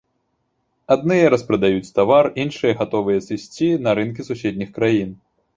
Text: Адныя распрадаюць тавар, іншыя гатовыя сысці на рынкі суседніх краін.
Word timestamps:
Адныя 0.95 1.25
распрадаюць 1.33 1.93
тавар, 1.99 2.31
іншыя 2.45 2.79
гатовыя 2.81 3.19
сысці 3.27 3.69
на 3.89 3.97
рынкі 4.01 4.21
суседніх 4.31 4.77
краін. 4.81 5.17